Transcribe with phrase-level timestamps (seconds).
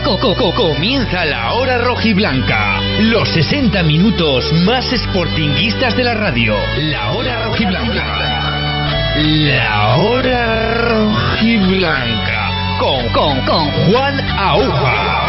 [0.00, 2.80] Co- co- co- Comienza la hora rojiblanca.
[3.00, 6.54] Los 60 minutos más sportinguistas de la radio.
[6.78, 9.12] La hora rojiblanca.
[9.18, 12.78] La hora rojiblanca.
[12.78, 15.26] Con, con, con Juan Aúja.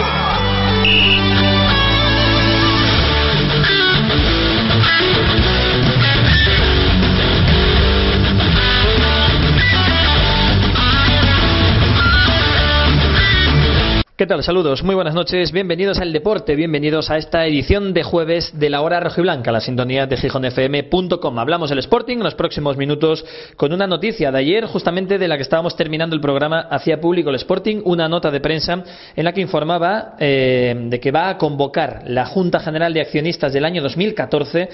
[14.15, 14.43] ¿Qué tal?
[14.43, 18.81] Saludos, muy buenas noches, bienvenidos al deporte, bienvenidos a esta edición de jueves de la
[18.81, 21.39] hora rojiblanca, la sintonía de gijonfm.com.
[21.39, 23.25] Hablamos del Sporting en los próximos minutos
[23.57, 27.31] con una noticia de ayer, justamente de la que estábamos terminando el programa, hacía público
[27.31, 28.83] el Sporting una nota de prensa
[29.15, 33.51] en la que informaba eh, de que va a convocar la Junta General de Accionistas
[33.51, 34.69] del año 2014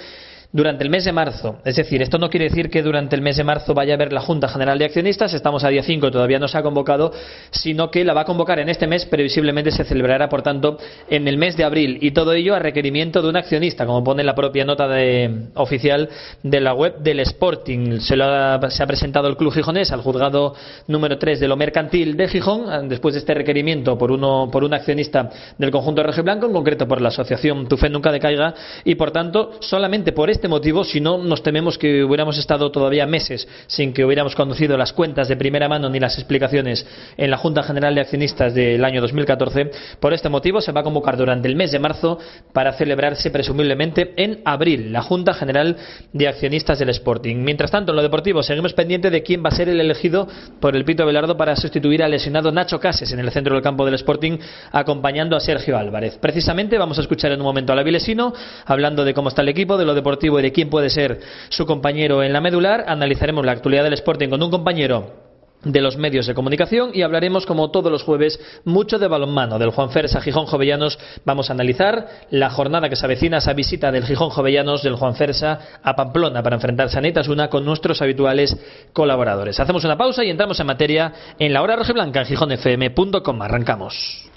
[0.52, 1.58] durante el mes de marzo.
[1.64, 4.12] Es decir, esto no quiere decir que durante el mes de marzo vaya a haber
[4.12, 7.12] la Junta General de Accionistas, estamos a día 5, todavía no se ha convocado,
[7.52, 10.78] sino que la va a convocar en este mes, previsiblemente se celebrará, por tanto,
[11.10, 12.00] en el mes de abril.
[12.02, 16.10] Y todo ello a requerimiento de un accionista, como pone la propia nota de- oficial
[16.42, 18.00] de la web del Sporting.
[18.00, 20.56] Se, lo ha, se ha presentado el Club Gijonés al juzgado
[20.88, 24.74] número 3 de lo mercantil de Gijón, después de este requerimiento por, uno, por un
[24.74, 28.54] accionista del conjunto Rojo y Blanco, en concreto por la asociación Tu Fe Nunca Decaiga,
[28.84, 33.06] y por tanto, solamente por este motivo, si no, nos tememos que hubiéramos estado todavía
[33.06, 36.86] meses sin que hubiéramos conocido las cuentas de primera mano ni las explicaciones
[37.18, 39.72] en la Junta General de Accionistas del año 2014.
[40.00, 42.20] Por este motivo, se va a convocar durante el mes de marzo
[42.54, 45.76] para celebrarse presumiblemente en abril la Junta General
[46.14, 47.38] de Accionistas del Sporting.
[47.38, 50.28] Mientras tanto, en lo deportivo, seguimos pendiente de quién va a ser el elegido
[50.60, 53.86] por el Pito Velardo para sustituir al lesionado Nacho Cases en el centro del campo
[53.86, 54.38] del Sporting,
[54.72, 56.18] acompañando a Sergio Álvarez.
[56.22, 58.34] Precisamente vamos a escuchar en un momento a la Vilesino,
[58.66, 61.20] hablando de cómo está el equipo, de lo deportivo de quién puede ser
[61.50, 62.86] su compañero en la medular.
[62.88, 65.30] Analizaremos la actualidad del Sporting con un compañero
[65.64, 69.72] de los medios de comunicación y hablaremos como todos los jueves mucho de balonmano del
[69.72, 70.98] Juan Fersa Gijón Jovellanos.
[71.26, 75.16] Vamos a analizar la jornada que se avecina esa visita del Gijón Jovellanos del Juan
[75.16, 78.56] Fersa a Pamplona para enfrentarse a Neitasuna con nuestros habituales
[78.94, 79.60] colaboradores.
[79.60, 84.29] Hacemos una pausa y entramos en materia en la hora rojiblanca en gijonfm.com arrancamos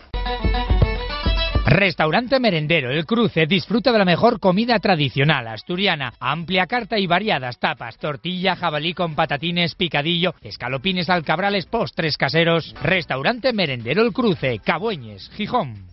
[1.72, 7.58] Restaurante Merendero El Cruce disfruta de la mejor comida tradicional asturiana, amplia carta y variadas
[7.58, 12.74] tapas, tortilla, jabalí con patatines, picadillo, escalopines alcabrales, postres caseros.
[12.82, 15.86] Restaurante Merendero El Cruce, Cabueñes, Gijón.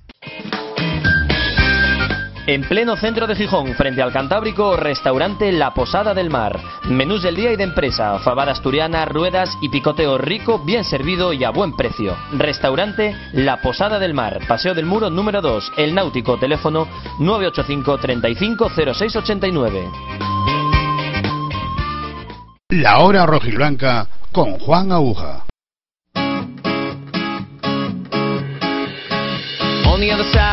[2.50, 6.60] En pleno centro de Gijón, frente al Cantábrico, restaurante La Posada del Mar.
[6.86, 11.44] Menús del día y de empresa, fabada asturiana, ruedas y picoteo rico, bien servido y
[11.44, 12.18] a buen precio.
[12.32, 16.88] Restaurante La Posada del Mar, Paseo del Muro número 2, El Náutico, teléfono
[17.20, 19.88] 985 35 0689.
[22.70, 25.46] La hora rojiblanca con Juan Aguja.
[29.86, 30.49] On the other side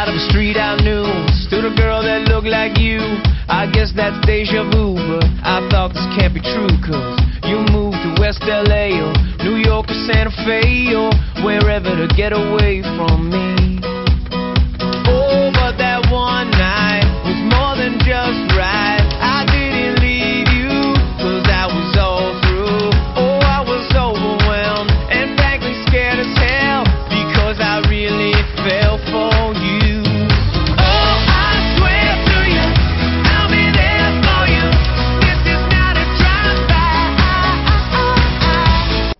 [1.66, 3.00] A girl that looked like you.
[3.48, 7.98] I guess that's deja vu But I thought this can't be true Cause you moved
[8.06, 9.10] to West LA Or
[9.42, 11.10] New York or Santa Fe Or
[11.42, 13.55] wherever to get away from me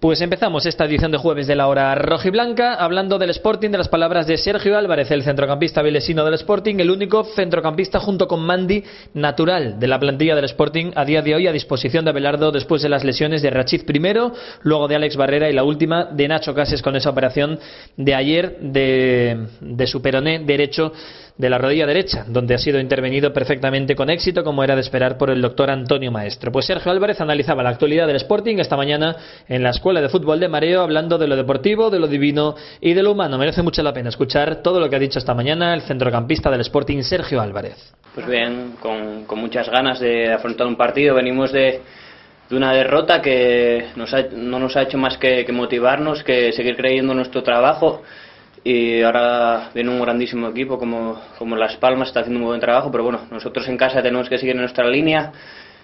[0.06, 3.88] Pues empezamos esta edición de jueves de la hora rojiblanca hablando del Sporting, de las
[3.88, 8.84] palabras de Sergio Álvarez, el centrocampista vilesino del Sporting, el único centrocampista junto con Mandy
[9.14, 12.82] natural de la plantilla del Sporting a día de hoy a disposición de Abelardo después
[12.82, 14.32] de las lesiones de Rachid primero,
[14.62, 17.58] luego de Alex Barrera y la última de Nacho Cases con esa operación
[17.96, 20.92] de ayer de, de su peroné derecho
[21.38, 25.18] de la rodilla derecha, donde ha sido intervenido perfectamente con éxito, como era de esperar
[25.18, 26.50] por el doctor Antonio Maestro.
[26.50, 29.16] Pues Sergio Álvarez analizaba la actualidad del Sporting esta mañana
[29.48, 32.94] en la Escuela de Fútbol de Mareo, hablando de lo deportivo, de lo divino y
[32.94, 33.36] de lo humano.
[33.36, 36.62] Merece mucho la pena escuchar todo lo que ha dicho esta mañana el centrocampista del
[36.62, 37.92] Sporting, Sergio Álvarez.
[38.14, 41.14] Pues bien, con, muchas ganas de afrontar un partido.
[41.14, 41.82] Venimos de,
[42.48, 46.50] de una derrota que nos ha, no nos ha hecho más que, que, motivarnos, que
[46.52, 48.02] seguir creyendo en nuestro trabajo.
[48.68, 52.90] Y ahora viene un grandísimo equipo como, como Las Palmas, está haciendo un buen trabajo,
[52.90, 55.30] pero bueno, nosotros en casa tenemos que seguir en nuestra línea,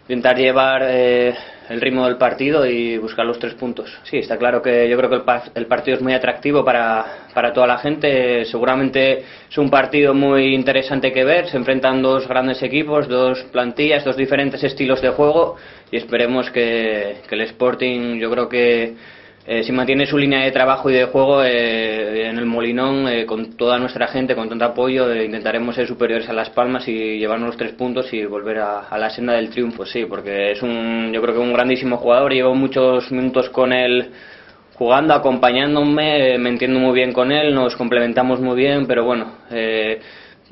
[0.08, 1.32] intentar llevar eh,
[1.68, 3.96] el ritmo del partido y buscar los tres puntos.
[4.02, 5.22] Sí, está claro que yo creo que el,
[5.54, 8.44] el, partido es muy atractivo para, para toda la gente.
[8.46, 11.46] Seguramente es un partido muy interesante que ver.
[11.50, 15.54] Se enfrentan dos grandes equipos, dos plantillas, dos diferentes estilos de juego
[15.88, 18.96] y esperemos que el Sporting, yo creo que
[19.44, 23.26] eh, si mantiene su línea de trabajo y de juego eh, en el Molinón, eh,
[23.26, 27.18] con toda nuestra gente, con tanto apoyo, eh, intentaremos ser superiores a Las Palmas y
[27.18, 31.10] llevarnos los tres puntos y volver a, la senda del triunfo, sí, porque es un,
[31.12, 34.10] yo creo que un grandísimo jugador, llevo muchos minutos con él
[34.74, 39.38] jugando, acompañándome, me entiendo muy bien con él, nos complementamos muy bien, pero bueno,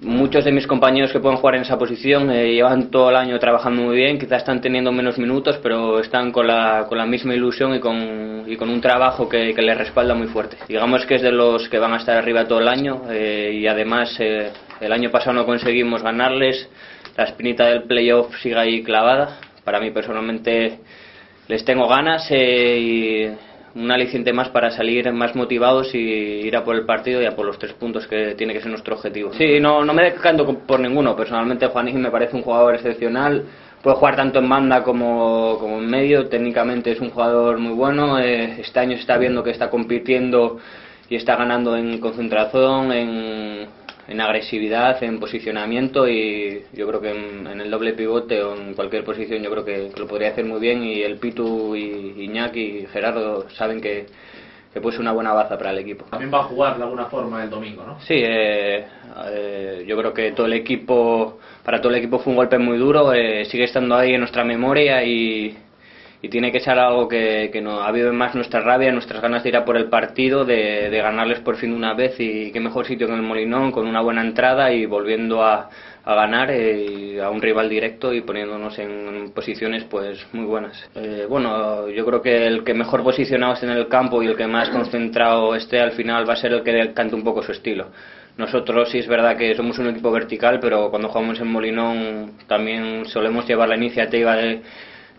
[0.03, 3.39] muchos de mis compañeros que pueden jugar en esa posición eh, llevan todo el año
[3.39, 7.35] trabajando muy bien, quizás están teniendo menos minutos, pero están con la, con la misma
[7.35, 10.57] ilusión y con, y con un trabajo que, que les respalda muy fuerte.
[10.69, 13.67] Digamos que es de los que van a estar arriba todo el año eh, y
[13.67, 14.51] además eh,
[14.81, 16.69] el año pasado no conseguimos ganarles,
[17.17, 19.39] la espinita del playoff sigue ahí clavada.
[19.65, 20.79] Para mí personalmente
[21.49, 23.29] les tengo ganas y
[23.75, 27.37] un aliciente más para salir más motivados y ir a por el partido y a
[27.37, 29.33] por los tres puntos que tiene que ser nuestro objetivo.
[29.35, 31.15] Sí, no, no me decanto por ninguno.
[31.17, 33.45] Personalmente Juanín me parece un jugador excepcional.
[33.83, 36.29] Puede jugar tanto en banda como, como en medio.
[36.29, 38.19] Técnicamente es un jugador muy bueno.
[38.19, 40.59] Eh, este año se está viendo que está compitiendo
[41.09, 43.69] y está ganando en concentración, en,
[44.11, 48.75] en agresividad, en posicionamiento y yo creo que en, en, el doble pivote o en
[48.75, 52.25] cualquier posición yo creo que, que, lo podría hacer muy bien y el Pitu y
[52.25, 54.07] Iñaki y Gerardo saben que,
[54.73, 56.07] que puede ser una buena baza para el equipo.
[56.11, 58.01] También va a jugar de alguna forma el domingo, ¿no?
[58.01, 58.85] Sí, eh,
[59.27, 62.79] eh, yo creo que todo el equipo, para todo el equipo fue un golpe muy
[62.79, 65.57] duro, eh, sigue estando ahí en nuestra memoria y
[66.23, 69.49] y tiene que ser algo que, que nos avive más nuestra rabia, nuestras ganas de
[69.49, 72.87] ir a por el partido, de, de ganarles por fin una vez y qué mejor
[72.87, 75.71] sitio que en el Molinón, con una buena entrada y volviendo a,
[76.05, 80.91] a ganar eh, a un rival directo y poniéndonos en posiciones pues muy buenas.
[80.95, 84.37] Eh, bueno, yo creo que el que mejor posicionado esté en el campo y el
[84.37, 87.53] que más concentrado esté al final va a ser el que cante un poco su
[87.53, 87.89] estilo.
[88.37, 93.05] Nosotros sí es verdad que somos un equipo vertical, pero cuando jugamos en Molinón también
[93.05, 94.63] solemos llevar la iniciativa de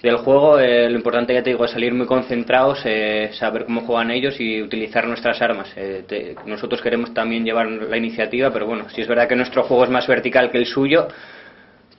[0.02, 3.82] del juego, eh, lo importante ya te digo es salir muy concentrados, eh, saber cómo
[3.82, 5.72] juegan ellos y utilizar nuestras armas.
[5.76, 9.64] Eh, te, nosotros queremos también llevar la iniciativa, pero bueno, sí es verdad que nuestro
[9.64, 11.08] juego es más vertical que el suyo,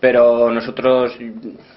[0.00, 1.16] pero nosotros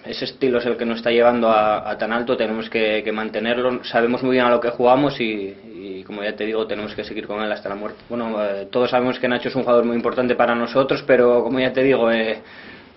[0.04, 3.12] ese estilo es el que nos está llevando a, a tan alto, tenemos que, que,
[3.12, 6.96] mantenerlo, sabemos muy bien a lo que jugamos y, y, como ya te digo, tenemos
[6.96, 8.00] que seguir con él hasta la muerte.
[8.10, 8.36] Bueno,
[8.72, 11.84] todos sabemos que Nacho es un jugador muy importante para nosotros, pero como ya te
[11.84, 12.10] digo,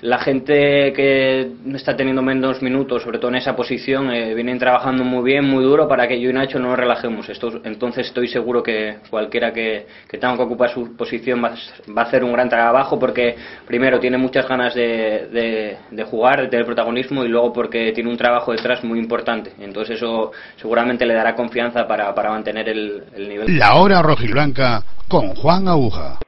[0.01, 5.03] la gente que está teniendo menos minutos, sobre todo en esa posición, eh, vienen trabajando
[5.03, 7.29] muy bien, muy duro para que yo y Nacho no nos relajemos.
[7.29, 11.55] Esto, entonces estoy seguro que cualquiera que, que tenga que ocupar su posición va,
[11.97, 13.37] va, a hacer un gran trabajo porque
[13.67, 18.17] primero tiene muchas ganas de, de, jugar, de tener protagonismo y luego porque tiene un
[18.17, 19.53] trabajo detrás muy importante.
[19.59, 23.59] Entonces eso seguramente le dará confianza para, para mantener el, el nivel.
[23.59, 26.19] La hora rojiblanca con Juan Aguja.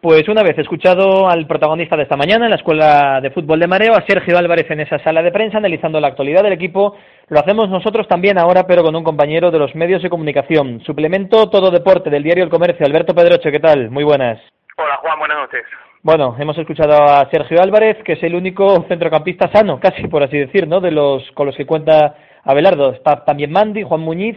[0.00, 3.66] Pues una vez escuchado al protagonista de esta mañana en la Escuela de Fútbol de
[3.66, 6.96] Mareo, a Sergio Álvarez en esa sala de prensa, analizando la actualidad del equipo,
[7.28, 10.80] lo hacemos nosotros también ahora, pero con un compañero de los medios de comunicación.
[10.84, 13.90] Suplemento Todo Deporte del diario El Comercio, Alberto Pedroche, ¿qué tal?
[13.90, 14.38] Muy buenas.
[14.76, 15.62] Hola Juan, buenas noches.
[16.02, 20.38] Bueno, hemos escuchado a Sergio Álvarez, que es el único centrocampista sano, casi por así
[20.38, 20.80] decir, ¿no?
[20.80, 22.92] De los con los que cuenta Abelardo.
[22.92, 24.36] Está también Mandy, Juan Muñiz,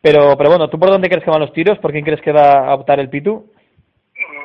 [0.00, 1.78] pero, pero bueno, ¿tú por dónde crees que van los tiros?
[1.78, 3.52] ¿Por quién crees que va a optar el Pitu?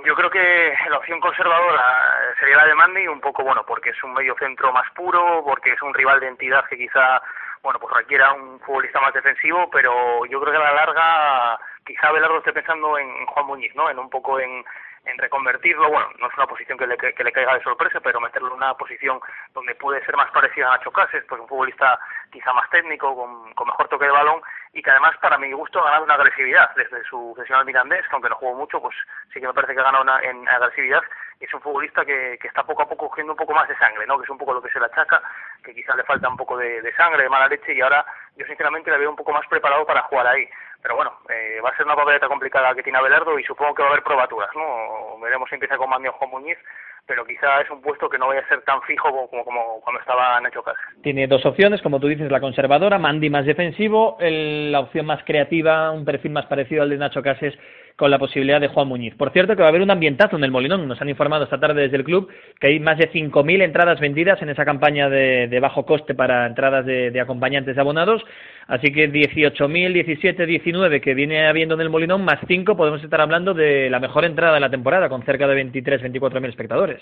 [0.05, 4.03] Yo creo que la opción conservadora sería la de Mandy, un poco, bueno, porque es
[4.03, 7.22] un medio centro más puro, porque es un rival de entidad que quizá,
[7.62, 12.12] bueno, pues requiera un futbolista más defensivo, pero yo creo que a la larga quizá
[12.12, 13.89] Belardo esté pensando en Juan Muñiz, ¿no?
[13.89, 14.63] En un poco en,
[15.05, 18.20] en reconvertirlo, bueno, no es una posición que le, que le caiga de sorpresa, pero
[18.20, 19.20] meterlo en una posición
[19.53, 22.00] donde puede ser más parecida a Nacho Cases, pues un futbolista
[22.31, 24.41] quizá más técnico, con, con mejor toque de balón,
[24.73, 28.07] y que además, para mi gusto, ha ganado una agresividad desde su sesión al Mirandés,
[28.07, 28.95] que aunque no jugó mucho, pues
[29.33, 31.01] sí que me parece que ha ganado una, en agresividad,
[31.39, 34.05] es un futbolista que, que está poco a poco cogiendo un poco más de sangre,
[34.07, 34.17] ¿no?
[34.17, 35.21] Que es un poco lo que se le achaca,
[35.63, 38.05] que quizá le falta un poco de, de sangre, de mala leche, y ahora
[38.37, 40.47] yo sinceramente le veo un poco más preparado para jugar ahí
[40.81, 43.83] pero bueno, eh, va a ser una papeleta complicada que tiene Abelardo y supongo que
[43.83, 45.19] va a haber probaturas, ¿no?
[45.21, 46.57] Veremos si empieza con Mandio Juan Muñiz,
[47.05, 50.00] pero quizá es un puesto que no vaya a ser tan fijo como, como, cuando
[50.00, 50.81] estaba Nacho Casas.
[51.03, 55.23] Tiene dos opciones, como tú dices, la conservadora, Mandy más defensivo, el, la opción más
[55.23, 57.53] creativa, un perfil más parecido al de Nacho Cases
[57.95, 59.15] con la posibilidad de Juan Muñiz.
[59.15, 60.88] Por cierto, que va a haber un ambientazo en el Molinón.
[60.88, 62.29] Nos han informado esta tarde desde el club
[62.60, 66.86] que hay más de 5.000 entradas vendidas en esa campaña de, bajo coste para entradas
[66.86, 68.24] de, acompañantes abonados.
[68.67, 73.21] Así que 18.000, 17, 19 que viene habiendo en el Molinón, más 5, podemos estar
[73.21, 77.01] hablando de la mejor entrada de la temporada, con cerca de 23, 24.000 espectadores.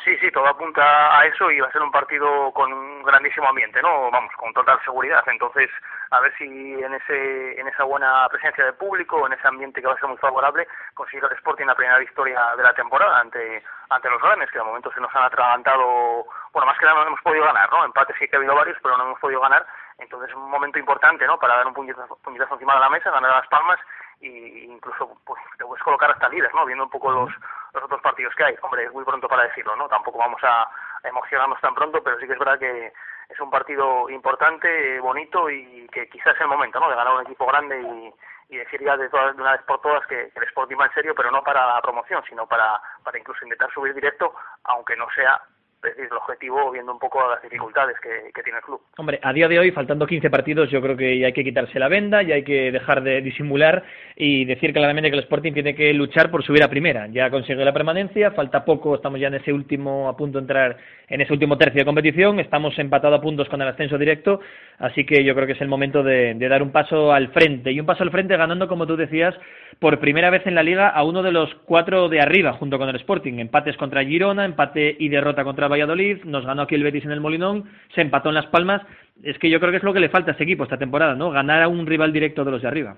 [0.00, 0.82] Sí, sí, todo apunta
[1.18, 4.10] a eso y va a ser un partido con un grandísimo ambiente, ¿no?
[4.10, 5.22] Vamos, con total seguridad.
[5.26, 5.70] Entonces,
[6.10, 9.86] a ver si en ese en esa buena presencia de público, en ese ambiente que
[9.86, 13.62] va a ser muy favorable, consigue el Sporting la primera victoria de la temporada ante
[13.90, 17.08] ante los grandes, que de momento se nos han atragantado, bueno, más que nada no
[17.08, 17.84] hemos podido ganar, ¿no?
[17.84, 19.66] Empates sí que ha habido varios, pero no hemos podido ganar.
[20.02, 21.38] Entonces, es un momento importante, ¿no?
[21.38, 23.78] Para dar un puñetazo, puñetazo encima de la mesa, ganar las palmas
[24.20, 26.64] y incluso pues te puedes colocar hasta líder, ¿no?
[26.64, 27.30] Viendo un poco los,
[27.72, 28.56] los otros partidos que hay.
[28.62, 29.88] Hombre, es muy pronto para decirlo, ¿no?
[29.88, 30.68] Tampoco vamos a,
[31.04, 32.92] emocionarnos tan pronto, pero sí que es verdad que
[33.28, 36.88] es un partido importante, bonito y que quizás es el momento, ¿no?
[36.88, 39.80] De ganar un equipo grande y, y decir ya de, todas, de una vez por
[39.80, 42.80] todas que, que el Sporting va en serio, pero no para la promoción, sino para,
[43.02, 44.32] para incluso intentar subir directo,
[44.64, 45.42] aunque no sea
[45.82, 48.80] el objetivo viendo un poco las dificultades que, tiene el club.
[48.96, 51.78] Hombre, a día de hoy, faltando 15 partidos, yo creo que ya hay que quitarse
[51.78, 53.84] la venda, ya hay que dejar de disimular
[54.16, 57.06] y decir claramente que el Sporting tiene que luchar por subir a primera.
[57.08, 60.76] Ya consigue la permanencia, falta poco, estamos ya en ese último, a punto de entrar
[61.08, 64.40] en ese último tercio de competición, estamos empatados a puntos con el ascenso directo,
[64.78, 67.70] así que yo creo que es el momento de, de dar un paso al frente.
[67.70, 69.34] Y un paso al frente ganando, como tú decías,
[69.78, 72.88] por primera vez en la liga a uno de los cuatro de arriba, junto con
[72.88, 73.38] el Sporting.
[73.38, 77.20] Empates contra Girona, empate y derrota contra Valladolid, nos ganó aquí el Betis en el
[77.20, 78.82] Molinón, se empató en Las Palmas.
[79.22, 81.14] Es que yo creo que es lo que le falta a este equipo esta temporada,
[81.14, 81.30] ¿no?
[81.30, 82.96] Ganar a un rival directo de los de arriba.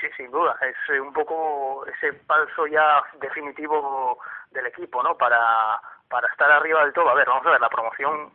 [0.00, 0.56] Sí, sin duda.
[0.60, 4.18] Es un poco ese paso ya definitivo
[4.50, 5.16] del equipo, ¿no?
[5.16, 7.08] Para, para estar arriba del todo.
[7.08, 8.30] A ver, vamos a ver, la promoción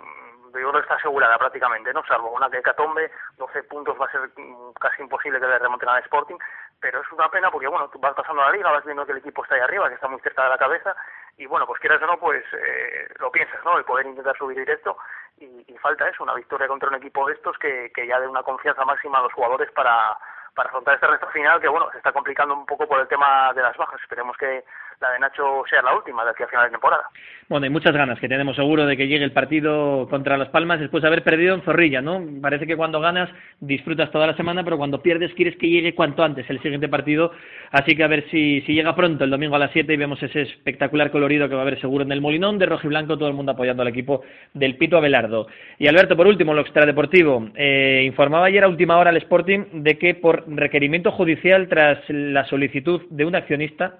[0.59, 2.03] yo creo está asegurada prácticamente, ¿no?
[2.05, 4.21] Salvo una que hecatombe, 12 puntos va a ser
[4.79, 6.35] casi imposible que le remonten al Sporting,
[6.81, 9.19] pero es una pena porque, bueno, tú vas pasando la liga, vas viendo que el
[9.19, 10.95] equipo está ahí arriba, que está muy cerca de la cabeza,
[11.37, 13.77] y bueno, pues quieras o no, pues eh, lo piensas, ¿no?
[13.77, 14.97] El poder intentar subir directo,
[15.37, 18.27] y, y falta eso, una victoria contra un equipo de estos que, que ya dé
[18.27, 20.17] una confianza máxima a los jugadores para,
[20.55, 23.53] para afrontar este resto final que, bueno, se está complicando un poco por el tema
[23.53, 24.01] de las bajas.
[24.01, 24.63] Esperemos que
[25.01, 27.03] la de Nacho sea la última de aquí a final de temporada.
[27.49, 30.79] Bueno, hay muchas ganas que tenemos seguro de que llegue el partido contra Las Palmas
[30.79, 32.21] después de haber perdido en Zorrilla, ¿no?
[32.41, 33.29] Parece que cuando ganas
[33.59, 37.31] disfrutas toda la semana, pero cuando pierdes quieres que llegue cuanto antes el siguiente partido.
[37.71, 40.21] Así que a ver si, si llega pronto el domingo a las 7 y vemos
[40.23, 43.17] ese espectacular colorido que va a haber seguro en el Molinón de rojo y blanco,
[43.17, 44.21] todo el mundo apoyando al equipo
[44.53, 45.47] del Pito Abelardo.
[45.77, 47.49] Y Alberto, por último, lo extradeportivo.
[47.55, 52.45] Eh, informaba ayer a última hora el Sporting de que por requerimiento judicial tras la
[52.45, 53.99] solicitud de un accionista,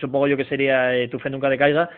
[0.00, 1.90] supongo yo que sería eh, tu fe nunca decaiga,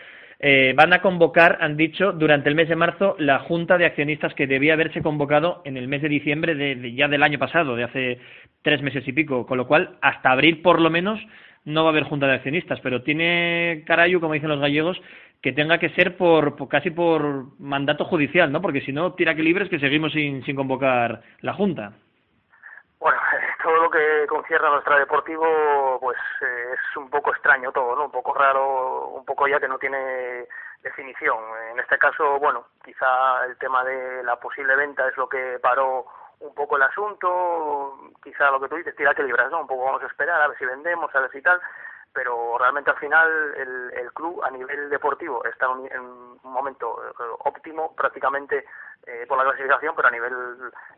[0.45, 4.35] eh, van a convocar, han dicho, durante el mes de marzo la junta de accionistas
[4.35, 7.85] que debía haberse convocado en el mes de diciembre de, ya del año pasado, de
[7.85, 8.19] hace
[8.63, 11.21] tres meses y pico, con lo cual hasta abril por lo menos
[11.65, 15.01] no va a haber junta de accionistas, pero tiene carayu, como dicen los gallegos,
[15.41, 18.61] que tenga que ser por, por casi por mandato judicial, ¿no?
[18.61, 21.93] Porque si no, tira que libres que seguimos sin, sin convocar la junta.
[22.99, 23.19] Bueno,
[23.63, 28.07] todo lo que concierne a nuestra deportivo, pues eh, es un poco extraño todo, ¿no?
[28.07, 30.47] Un poco raro, un poco ya que no tiene
[30.83, 31.39] definición.
[31.71, 36.07] En este caso, bueno, quizá el tema de la posible venta es lo que paró
[36.41, 39.61] un poco el asunto, quizá lo que tú dices, tira que libras, ¿no?
[39.61, 41.61] Un poco vamos a esperar, a ver si vendemos, a ver si tal,
[42.13, 47.01] pero realmente al final el, el club a nivel deportivo está en un momento
[47.45, 48.65] óptimo prácticamente
[49.07, 50.33] eh, por la clasificación, pero a nivel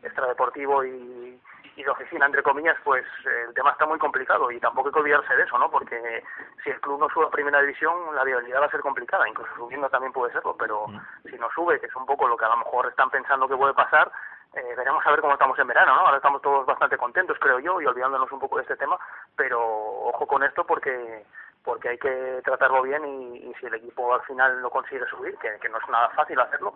[0.03, 1.39] extradeportivo y,
[1.75, 3.05] y de oficina, entre comillas, pues
[3.47, 5.69] el tema está muy complicado y tampoco hay que olvidarse de eso, ¿no?
[5.69, 6.23] Porque
[6.63, 9.53] si el club no sube a primera división, la viabilidad va a ser complicada, incluso
[9.55, 10.85] subiendo también puede serlo, pero
[11.29, 13.57] si no sube, que es un poco lo que a lo mejor están pensando que
[13.57, 14.09] puede pasar,
[14.53, 16.01] eh, veremos a ver cómo estamos en verano, ¿no?
[16.01, 18.97] Ahora estamos todos bastante contentos, creo yo, y olvidándonos un poco de este tema,
[19.35, 21.25] pero ojo con esto porque
[21.65, 25.35] porque hay que tratarlo bien y, y si el equipo al final no consigue subir,
[25.39, 26.75] que, que no es nada fácil hacerlo,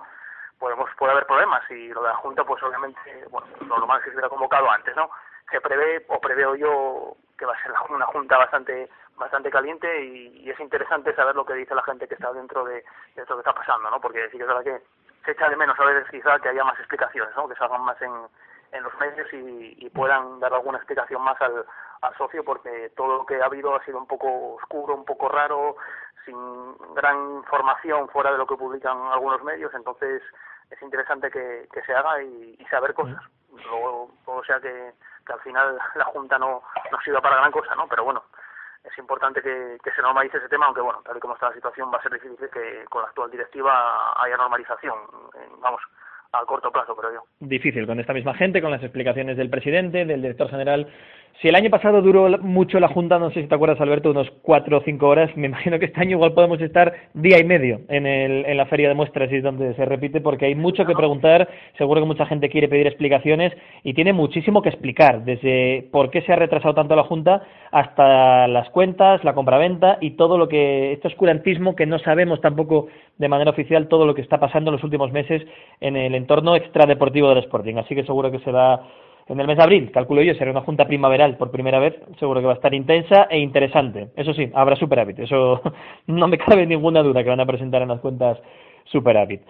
[0.59, 2.99] podemos puede haber problemas y lo de la Junta pues obviamente
[3.29, 5.09] bueno lo normal es que se hubiera convocado antes no
[5.49, 10.49] se prevé o preveo yo que va a ser una junta bastante bastante caliente y,
[10.49, 12.83] es interesante saber lo que dice la gente que está dentro de,
[13.15, 14.81] esto que está pasando no porque sí que es verdad que
[15.25, 18.01] se echa de menos a veces quizá que haya más explicaciones no que salgan más
[18.01, 18.11] en
[18.71, 21.65] en los medios y, y puedan dar alguna explicación más al
[22.17, 25.75] socio porque todo lo que ha habido ha sido un poco oscuro un poco raro
[26.25, 29.73] sin gran información fuera de lo que publican algunos medios.
[29.73, 30.21] Entonces
[30.69, 33.21] es interesante que, que se haga y, y saber cosas.
[33.51, 34.93] Luego, o sea que,
[35.25, 36.61] que al final la Junta no,
[36.91, 37.87] no sirva para gran cosa, ¿no?
[37.87, 38.23] Pero bueno,
[38.83, 41.55] es importante que, que se normalice ese tema, aunque bueno, tal y como está la
[41.55, 44.97] situación va a ser difícil que con la actual directiva haya normalización.
[45.59, 45.81] Vamos,
[46.31, 47.19] a corto plazo, creo yo.
[47.39, 50.87] Difícil, con esta misma gente, con las explicaciones del presidente, del director general.
[51.41, 54.29] Si el año pasado duró mucho la Junta, no sé si te acuerdas, Alberto, unos
[54.41, 57.79] cuatro o cinco horas, me imagino que este año igual podemos estar día y medio
[57.87, 60.85] en, el, en la feria de muestras y es donde se repite, porque hay mucho
[60.85, 65.87] que preguntar, seguro que mucha gente quiere pedir explicaciones y tiene muchísimo que explicar, desde
[65.93, 70.37] por qué se ha retrasado tanto la Junta hasta las cuentas, la compraventa y todo
[70.37, 74.41] lo que, este oscurantismo que no sabemos tampoco de manera oficial todo lo que está
[74.41, 75.41] pasando en los últimos meses
[75.79, 77.75] en el entorno extradeportivo del Sporting.
[77.77, 78.79] Así que seguro que será
[79.27, 82.39] en el mes de abril, calculo yo, será una junta primaveral por primera vez, seguro
[82.39, 84.09] que va a estar intensa e interesante.
[84.15, 85.61] Eso sí, habrá superávit, eso
[86.07, 88.39] no me cabe ninguna duda que van a presentar en las cuentas
[88.85, 89.41] superávit.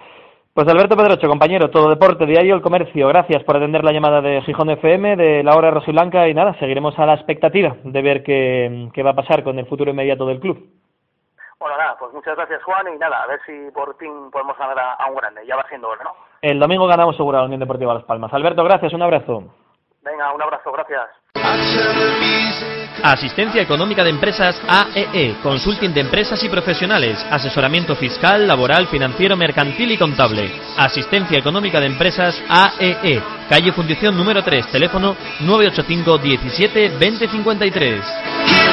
[0.54, 4.42] Pues Alberto Pedrocho, compañero, todo deporte, diario El Comercio, gracias por atender la llamada de
[4.42, 8.90] Gijón FM, de la hora rojiblanca y nada, seguiremos a la expectativa de ver qué,
[8.94, 10.68] qué va a pasar con el futuro inmediato del club.
[11.60, 14.80] Bueno, nada, pues muchas gracias Juan y nada, a ver si por fin podemos ganar
[14.80, 16.16] a, un grande, ya va siendo hora, ¿no?
[16.42, 18.34] El domingo ganamos seguro a la Unión Deportiva Las Palmas.
[18.34, 19.44] Alberto, gracias, un abrazo.
[20.04, 21.02] Venga, un abrazo, gracias.
[23.04, 29.38] Asistencia Económica de Empresas AEE, e, Consulting de Empresas y Profesionales, asesoramiento fiscal, laboral, financiero,
[29.38, 30.52] mercantil y contable.
[30.78, 38.02] Asistencia Económica de Empresas AEE, e, calle Fundición número 3, teléfono 985 17 2053.
[38.02, 38.69] Los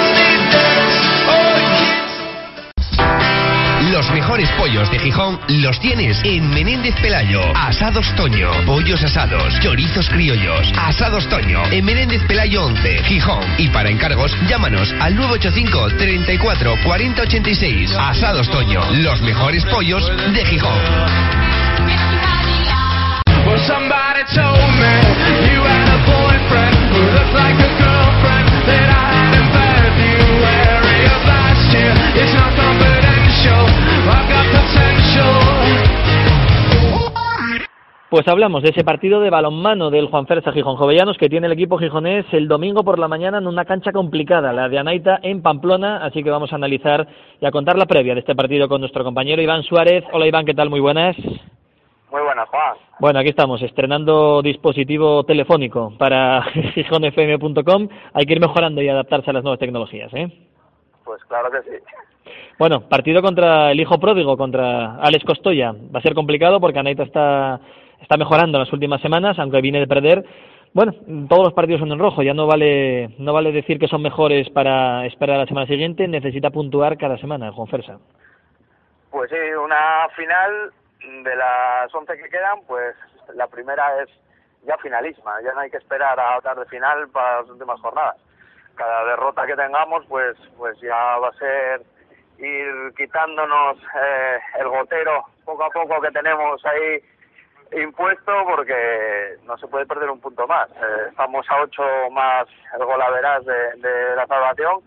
[4.26, 7.40] mejores pollos de Gijón los tienes en Menéndez Pelayo.
[7.54, 10.72] Asados Toño, pollos asados, chorizos criollos.
[10.76, 13.44] Asados Toño, en Menéndez Pelayo 11, Gijón.
[13.56, 17.94] Y para encargos, llámanos al 985 34 40 86.
[17.96, 20.04] Asados Toño, los mejores pollos
[20.34, 20.80] de Gijón.
[38.08, 41.52] Pues hablamos de ese partido de balonmano del Juan Ferza Gijón Jovellanos que tiene el
[41.54, 45.42] equipo gijonés el domingo por la mañana en una cancha complicada, la de Anaita en
[45.42, 47.04] Pamplona, así que vamos a analizar
[47.40, 50.04] y a contar la previa de este partido con nuestro compañero Iván Suárez.
[50.12, 50.70] Hola Iván, ¿qué tal?
[50.70, 51.16] Muy buenas.
[52.12, 52.76] Muy buenas, Juan.
[53.00, 56.42] Bueno, aquí estamos, estrenando dispositivo telefónico para
[56.74, 57.88] gijonfm.com.
[58.14, 60.30] Hay que ir mejorando y adaptarse a las nuevas tecnologías, ¿eh?
[61.04, 61.84] Pues claro que sí.
[62.58, 65.72] Bueno, partido contra el hijo pródigo, contra Alex Costoya.
[65.72, 67.60] Va a ser complicado porque Anaita está
[68.06, 70.24] está mejorando en las últimas semanas, aunque viene de perder.
[70.72, 70.92] Bueno,
[71.28, 74.48] todos los partidos son en rojo, ya no vale, no vale decir que son mejores
[74.50, 77.98] para esperar a la semana siguiente, necesita puntuar cada semana Juan Fersa.
[79.10, 80.70] Pues sí, una final
[81.24, 82.94] de las 11 que quedan, pues
[83.34, 84.08] la primera es
[84.64, 88.16] ya finalísima, ya no hay que esperar a otra final para las últimas jornadas.
[88.76, 91.82] Cada derrota que tengamos, pues, pues ya va a ser
[92.38, 97.00] ir quitándonos eh, el gotero poco a poco que tenemos ahí
[97.72, 100.68] impuesto porque no se puede perder un punto más.
[100.70, 104.80] Eh, estamos a ocho más el golaveras de, de la salvación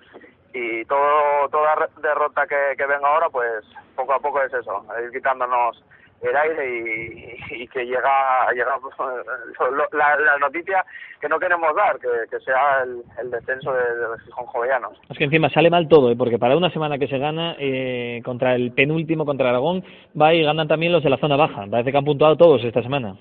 [0.53, 3.65] y todo toda derrota que, que venga ahora, pues
[3.95, 5.83] poco a poco es eso, ir quitándonos
[6.21, 8.77] el aire y, que llega, llega
[9.57, 10.85] pues, la, la, noticia
[11.19, 14.99] que no queremos dar, que, sea el, descenso de, los Gijón Jovellanos.
[15.09, 16.15] Es que encima sale mal todo, ¿eh?
[16.17, 19.83] porque para una semana que se gana eh, contra el penúltimo, contra Aragón,
[20.19, 21.65] va y ganan también los de la zona baja.
[21.69, 23.15] Parece que han puntuado todos esta semana.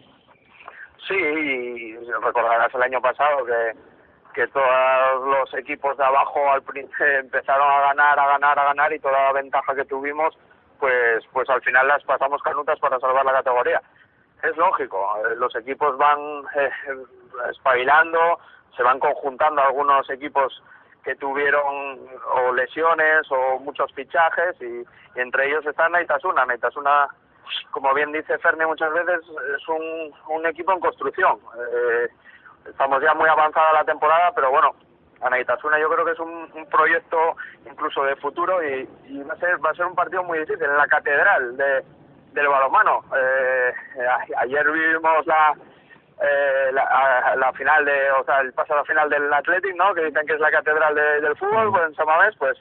[1.07, 3.79] Sí, y recordarás el año pasado que
[4.39, 6.63] que todos los equipos de abajo al
[7.19, 10.33] empezaron a ganar, a ganar, a ganar y toda la ventaja que tuvimos
[10.79, 13.83] pues, pues al final las pasamos canutas para salvar la categoría.
[14.43, 16.71] Es lógico, eh, los equipos van eh,
[17.51, 18.39] espabilando,
[18.77, 20.63] se van conjuntando algunos equipos
[21.03, 21.99] que tuvieron
[22.35, 24.85] o lesiones o muchos fichajes y,
[25.19, 26.45] entre ellos está Naitasuna.
[26.45, 27.09] Naitasuna,
[27.73, 29.21] como bien dice Ferni muchas veces,
[29.57, 31.39] es un, un equipo en construcción.
[31.57, 32.09] Eh,
[32.69, 34.75] estamos ya muy avanzada la temporada, pero bueno,
[35.21, 37.37] Anaitasuna yo creo que es un, un proyecto
[37.69, 40.65] incluso de futuro y, y, va a ser va a ser un partido muy difícil
[40.65, 41.85] en la catedral de,
[42.33, 43.05] del balonmano.
[43.17, 43.73] Eh,
[44.39, 45.55] ayer vimos la,
[46.21, 49.95] eh, la, la, final de, o sea, el paso a la final del Athletic, ¿no?
[49.95, 52.59] Que dicen que es la catedral del fútbol, pues en Samamés, pues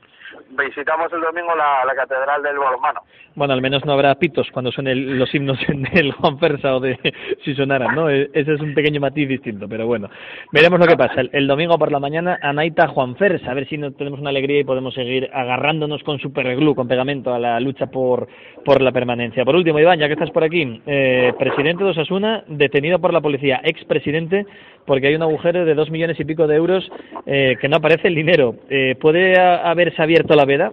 [0.49, 3.01] visitamos el domingo la, la catedral del balonmano.
[3.35, 6.79] Bueno, al menos no habrá pitos cuando suenen los himnos en el Juan Fersa o
[6.79, 6.97] de
[7.45, 8.09] si sonaran, ¿no?
[8.09, 10.09] E, ese es un pequeño matiz distinto, pero bueno.
[10.51, 11.21] Veremos lo que pasa.
[11.31, 14.59] El, domingo por la mañana, Anaita Juan Fersa, a ver si no tenemos una alegría
[14.59, 18.27] y podemos seguir agarrándonos con superglue, con pegamento a la lucha por,
[18.65, 19.45] por la permanencia.
[19.45, 23.21] Por último, Iván, ya que estás por aquí, eh, presidente de Osasuna, detenido por la
[23.21, 24.45] policía decía expresidente,
[24.85, 26.89] porque hay un agujero de dos millones y pico de euros
[27.25, 28.55] eh, que no aparece el dinero.
[28.69, 30.71] Eh, ¿Puede haberse abierto la veda?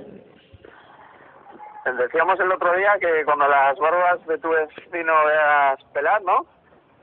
[1.99, 6.47] Decíamos el otro día que cuando las barbas de tu vecino veas pelar, ¿no?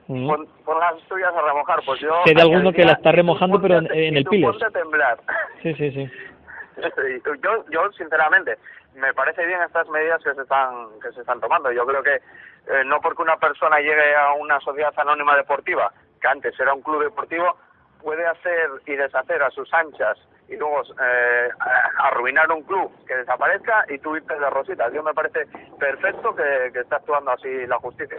[0.08, 1.80] Pon, las tuyas a remojar.
[1.86, 2.22] Pues yo.
[2.26, 4.56] Sé de alguno que la está remojando, pero en, el piles.
[4.72, 5.18] temblar.
[5.62, 6.10] Sí, sí, sí.
[7.42, 8.58] yo, yo, sinceramente,
[8.94, 11.70] me parece bien estas medidas que se están, que se están tomando.
[11.72, 16.28] Yo creo que eh, no porque una persona llegue a una sociedad anónima deportiva, que
[16.28, 17.56] antes era un club deportivo,
[18.02, 21.48] puede hacer y deshacer a sus anchas y luego eh,
[21.98, 24.92] arruinar un club que desaparezca y tú irte de rositas.
[24.92, 25.46] Yo me parece
[25.78, 28.18] perfecto que, que esté actuando así la justicia.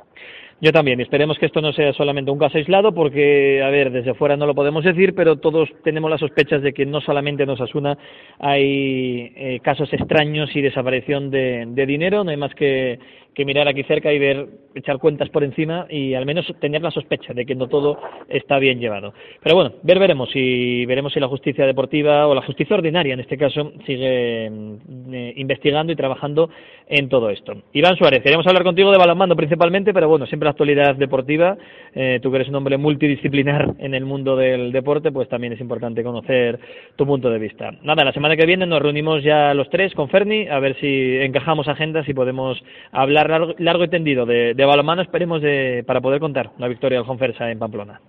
[0.61, 1.01] Yo también.
[1.01, 4.45] Esperemos que esto no sea solamente un caso aislado porque, a ver, desde fuera no
[4.45, 7.97] lo podemos decir, pero todos tenemos las sospechas de que no solamente en Osasuna
[8.39, 12.23] hay eh, casos extraños y desaparición de, de dinero.
[12.23, 12.99] No hay más que
[13.33, 16.91] que mirar aquí cerca y ver, echar cuentas por encima y al menos tener la
[16.91, 19.13] sospecha de que no todo está bien llevado.
[19.41, 23.19] Pero bueno, ver veremos y veremos si la justicia deportiva o la justicia ordinaria en
[23.19, 26.49] este caso sigue mm, eh, investigando y trabajando
[26.87, 27.53] en todo esto.
[27.73, 31.57] Iván Suárez, queríamos hablar contigo de balonmano principalmente, pero bueno, siempre la actualidad deportiva,
[31.95, 35.61] eh, tú que eres un hombre multidisciplinar en el mundo del deporte, pues también es
[35.61, 36.59] importante conocer
[36.95, 37.71] tu punto de vista.
[37.81, 41.17] Nada, la semana que viene nos reunimos ya los tres con Ferni a ver si
[41.17, 46.19] encajamos agendas y podemos hablar largo, y tendido de, de balonmano, esperemos de, para poder
[46.19, 47.99] contar la victoria del Jonfersa en Pamplona.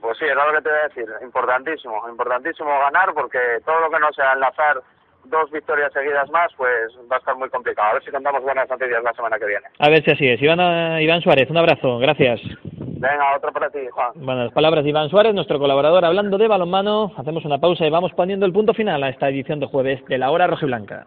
[0.00, 3.90] Pues sí, es lo que te voy a decir, importantísimo, importantísimo ganar porque todo lo
[3.90, 4.82] que no sea enlazar
[5.24, 7.90] dos victorias seguidas más, pues va a estar muy complicado.
[7.90, 9.66] A ver si contamos buenas noticias la semana que viene.
[9.78, 10.42] A ver si así es.
[10.42, 12.40] Iván, Iván Suárez, un abrazo, gracias.
[12.72, 14.12] Venga, otro para ti, Juan.
[14.14, 17.12] Bueno, las palabras de Iván Suárez, nuestro colaborador, hablando de balonmano.
[17.16, 20.18] Hacemos una pausa y vamos poniendo el punto final a esta edición de jueves de
[20.18, 21.06] la hora rojiblanca.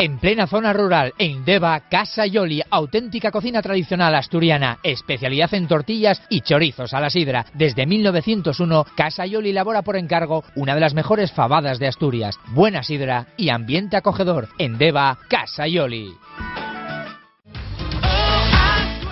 [0.00, 6.22] En plena zona rural, en Deva, Casa Yoli, auténtica cocina tradicional asturiana, especialidad en tortillas
[6.30, 7.44] y chorizos a la sidra.
[7.52, 12.40] Desde 1901, Casa Yoli elabora por encargo una de las mejores fabadas de Asturias.
[12.54, 14.48] Buena sidra y ambiente acogedor.
[14.56, 16.14] En Deva, Casa Yoli.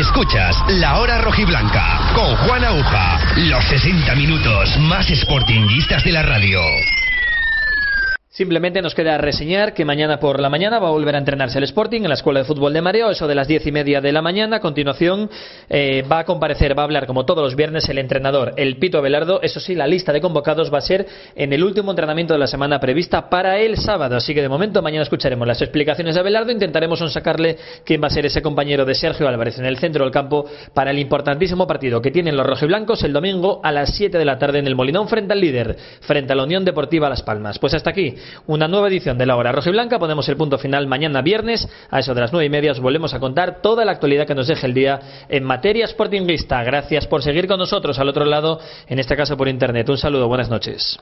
[0.00, 3.18] Escuchas La Hora Rojiblanca con Juan Aguja.
[3.36, 6.62] Los 60 minutos más sportinguistas de la radio.
[8.40, 11.64] Simplemente nos queda reseñar que mañana por la mañana va a volver a entrenarse el
[11.64, 14.12] Sporting en la Escuela de Fútbol de Mareo, eso de las diez y media de
[14.12, 14.56] la mañana.
[14.56, 15.28] A continuación
[15.68, 18.96] eh, va a comparecer, va a hablar como todos los viernes el entrenador, el Pito
[18.96, 19.42] Abelardo.
[19.42, 22.46] Eso sí, la lista de convocados va a ser en el último entrenamiento de la
[22.46, 24.16] semana prevista para el sábado.
[24.16, 26.50] Así que de momento mañana escucharemos las explicaciones de Abelardo.
[26.50, 30.14] Intentaremos sacarle quién va a ser ese compañero de Sergio Álvarez en el centro del
[30.14, 34.24] campo para el importantísimo partido que tienen los rojiblancos el domingo a las 7 de
[34.24, 37.58] la tarde en el Molinón frente al líder, frente a la Unión Deportiva Las Palmas.
[37.58, 38.14] Pues hasta aquí
[38.46, 39.98] una nueva edición de la hora roja y blanca.
[39.98, 42.72] Ponemos el punto final mañana viernes a eso de las nueve y media.
[42.72, 46.62] Os volvemos a contar toda la actualidad que nos deje el día en materia sportinglista.
[46.62, 49.88] Gracias por seguir con nosotros al otro lado, en este caso por internet.
[49.88, 50.98] Un saludo, buenas noches.